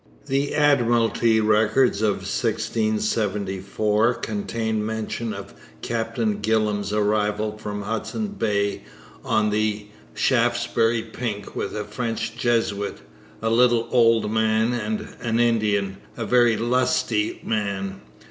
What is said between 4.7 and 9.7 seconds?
mention of Captain Gillam's arrival from Hudson Bay on